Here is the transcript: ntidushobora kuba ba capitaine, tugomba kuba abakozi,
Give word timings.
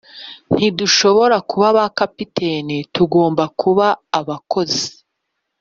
ntidushobora 0.55 1.37
kuba 1.49 1.67
ba 1.77 1.85
capitaine, 1.97 2.77
tugomba 2.95 3.43
kuba 3.59 3.87
abakozi, 4.19 4.87